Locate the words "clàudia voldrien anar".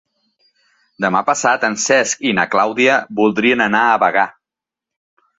2.53-3.83